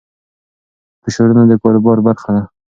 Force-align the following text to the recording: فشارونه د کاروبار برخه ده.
فشارونه 1.03 1.43
د 1.47 1.53
کاروبار 1.61 1.97
برخه 2.07 2.29
ده. 2.35 2.43